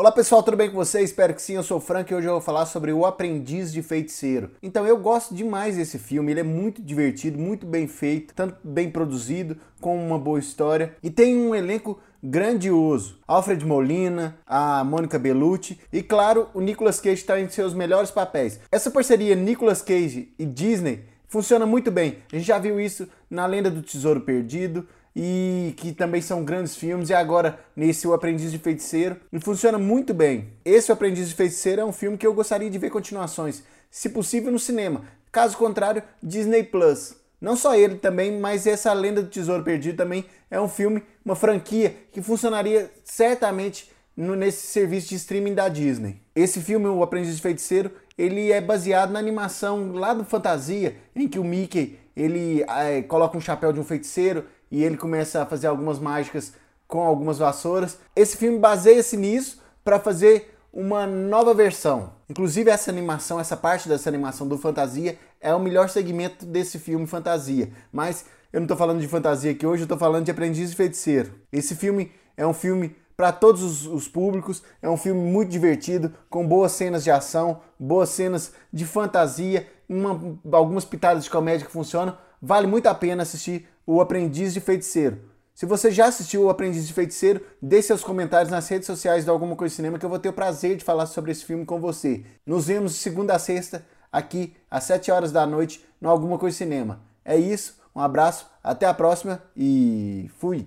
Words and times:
Olá 0.00 0.10
pessoal, 0.10 0.42
tudo 0.42 0.56
bem 0.56 0.70
com 0.70 0.76
vocês? 0.76 1.10
Espero 1.10 1.34
que 1.34 1.42
sim, 1.42 1.56
eu 1.56 1.62
sou 1.62 1.76
o 1.76 1.80
Frank 1.80 2.10
e 2.10 2.16
hoje 2.16 2.26
eu 2.26 2.32
vou 2.32 2.40
falar 2.40 2.64
sobre 2.64 2.90
O 2.90 3.04
Aprendiz 3.04 3.70
de 3.70 3.82
Feiticeiro. 3.82 4.50
Então 4.62 4.86
eu 4.86 4.96
gosto 4.96 5.34
demais 5.34 5.76
desse 5.76 5.98
filme, 5.98 6.32
ele 6.32 6.40
é 6.40 6.42
muito 6.42 6.80
divertido, 6.80 7.38
muito 7.38 7.66
bem 7.66 7.86
feito, 7.86 8.32
tanto 8.32 8.56
bem 8.64 8.90
produzido, 8.90 9.58
com 9.78 10.02
uma 10.02 10.18
boa 10.18 10.38
história 10.38 10.96
e 11.02 11.10
tem 11.10 11.36
um 11.36 11.54
elenco 11.54 11.98
grandioso. 12.22 13.18
Alfred 13.28 13.62
Molina, 13.64 14.38
a 14.46 14.82
Mônica 14.84 15.18
Bellucci 15.18 15.78
e 15.92 16.02
claro, 16.02 16.48
o 16.54 16.62
Nicolas 16.62 16.98
Cage 16.98 17.20
está 17.20 17.38
em 17.38 17.50
seus 17.50 17.74
melhores 17.74 18.10
papéis. 18.10 18.58
Essa 18.72 18.90
parceria 18.90 19.34
Nicolas 19.36 19.82
Cage 19.82 20.32
e 20.38 20.46
Disney 20.46 21.04
funciona 21.30 21.64
muito 21.64 21.90
bem. 21.90 22.18
A 22.30 22.36
gente 22.36 22.46
já 22.46 22.58
viu 22.58 22.78
isso 22.78 23.08
na 23.30 23.46
Lenda 23.46 23.70
do 23.70 23.80
Tesouro 23.80 24.20
Perdido, 24.20 24.86
e 25.14 25.74
que 25.76 25.92
também 25.92 26.20
são 26.20 26.44
grandes 26.44 26.76
filmes, 26.76 27.08
e 27.08 27.14
agora 27.14 27.58
nesse 27.74 28.06
O 28.06 28.12
Aprendiz 28.12 28.52
de 28.52 28.58
Feiticeiro, 28.58 29.16
e 29.32 29.40
funciona 29.40 29.78
muito 29.78 30.12
bem. 30.12 30.52
Esse 30.64 30.90
O 30.90 30.94
Aprendiz 30.94 31.28
de 31.28 31.34
Feiticeiro 31.34 31.80
é 31.80 31.84
um 31.84 31.92
filme 31.92 32.18
que 32.18 32.26
eu 32.26 32.34
gostaria 32.34 32.70
de 32.70 32.78
ver 32.78 32.90
continuações, 32.90 33.62
se 33.90 34.08
possível 34.10 34.52
no 34.52 34.58
cinema. 34.58 35.04
Caso 35.32 35.56
contrário, 35.56 36.02
Disney 36.22 36.64
Plus. 36.64 37.14
Não 37.40 37.56
só 37.56 37.74
ele 37.74 37.94
também, 37.96 38.38
mas 38.38 38.66
essa 38.66 38.92
Lenda 38.92 39.22
do 39.22 39.30
Tesouro 39.30 39.64
Perdido 39.64 39.96
também 39.96 40.26
é 40.50 40.60
um 40.60 40.68
filme, 40.68 41.02
uma 41.24 41.34
franquia 41.34 41.94
que 42.12 42.20
funcionaria 42.20 42.90
certamente 43.02 43.90
nesse 44.20 44.66
serviço 44.66 45.08
de 45.08 45.14
streaming 45.14 45.54
da 45.54 45.68
Disney. 45.68 46.20
Esse 46.34 46.60
filme, 46.60 46.86
O 46.86 47.02
Aprendiz 47.02 47.34
de 47.36 47.42
Feiticeiro, 47.42 47.90
ele 48.18 48.52
é 48.52 48.60
baseado 48.60 49.10
na 49.10 49.18
animação 49.18 49.92
lá 49.92 50.12
do 50.12 50.24
Fantasia, 50.24 50.96
em 51.16 51.26
que 51.26 51.38
o 51.38 51.44
Mickey 51.44 51.98
ele 52.14 52.62
é, 52.68 53.00
coloca 53.02 53.38
um 53.38 53.40
chapéu 53.40 53.72
de 53.72 53.80
um 53.80 53.84
feiticeiro 53.84 54.44
e 54.70 54.84
ele 54.84 54.96
começa 54.96 55.42
a 55.42 55.46
fazer 55.46 55.68
algumas 55.68 55.98
mágicas 55.98 56.52
com 56.86 57.00
algumas 57.00 57.38
vassouras. 57.38 57.98
Esse 58.14 58.36
filme 58.36 58.58
baseia-se 58.58 59.16
nisso 59.16 59.62
para 59.82 59.98
fazer 59.98 60.54
uma 60.72 61.06
nova 61.06 61.54
versão. 61.54 62.12
Inclusive 62.28 62.70
essa 62.70 62.90
animação, 62.90 63.40
essa 63.40 63.56
parte 63.56 63.88
dessa 63.88 64.08
animação 64.08 64.46
do 64.46 64.58
fantasia 64.58 65.18
é 65.40 65.54
o 65.54 65.60
melhor 65.60 65.88
segmento 65.88 66.44
desse 66.44 66.78
filme 66.78 67.06
fantasia. 67.06 67.70
Mas 67.90 68.26
eu 68.52 68.60
não 68.60 68.66
estou 68.66 68.76
falando 68.76 69.00
de 69.00 69.08
fantasia 69.08 69.52
aqui 69.52 69.66
hoje, 69.66 69.82
eu 69.82 69.86
estou 69.86 69.98
falando 69.98 70.24
de 70.24 70.30
Aprendiz 70.30 70.70
de 70.70 70.76
Feiticeiro. 70.76 71.32
Esse 71.50 71.74
filme 71.74 72.12
é 72.36 72.46
um 72.46 72.52
filme 72.54 72.94
para 73.20 73.32
todos 73.32 73.62
os, 73.62 73.86
os, 73.86 74.08
públicos, 74.08 74.62
é 74.80 74.88
um 74.88 74.96
filme 74.96 75.20
muito 75.20 75.50
divertido, 75.50 76.10
com 76.30 76.48
boas 76.48 76.72
cenas 76.72 77.04
de 77.04 77.10
ação, 77.10 77.60
boas 77.78 78.08
cenas 78.08 78.54
de 78.72 78.86
fantasia, 78.86 79.66
uma, 79.86 80.38
algumas 80.50 80.86
pitadas 80.86 81.24
de 81.24 81.28
comédia 81.28 81.66
que 81.66 81.70
funcionam. 81.70 82.16
Vale 82.40 82.66
muito 82.66 82.86
a 82.86 82.94
pena 82.94 83.22
assistir 83.22 83.68
O 83.86 84.00
Aprendiz 84.00 84.54
de 84.54 84.60
Feiticeiro. 84.60 85.20
Se 85.54 85.66
você 85.66 85.90
já 85.90 86.06
assistiu 86.06 86.44
O 86.44 86.48
Aprendiz 86.48 86.86
de 86.86 86.94
Feiticeiro, 86.94 87.42
deixe 87.60 87.88
seus 87.88 88.02
comentários 88.02 88.50
nas 88.50 88.66
redes 88.66 88.86
sociais 88.86 89.26
do 89.26 89.30
Alguma 89.30 89.54
Coisa 89.54 89.74
Cinema 89.74 89.98
que 89.98 90.06
eu 90.06 90.10
vou 90.10 90.18
ter 90.18 90.30
o 90.30 90.32
prazer 90.32 90.78
de 90.78 90.82
falar 90.82 91.04
sobre 91.04 91.30
esse 91.30 91.44
filme 91.44 91.66
com 91.66 91.78
você. 91.78 92.24
Nos 92.46 92.68
vemos 92.68 92.94
de 92.94 93.00
segunda 93.00 93.34
a 93.34 93.38
sexta, 93.38 93.84
aqui 94.10 94.56
às 94.70 94.84
7 94.84 95.12
horas 95.12 95.30
da 95.30 95.44
noite, 95.44 95.84
no 96.00 96.08
Alguma 96.08 96.38
Coisa 96.38 96.56
Cinema. 96.56 97.02
É 97.22 97.36
isso, 97.36 97.78
um 97.94 98.00
abraço, 98.00 98.46
até 98.64 98.86
a 98.86 98.94
próxima 98.94 99.42
e 99.54 100.30
fui! 100.38 100.66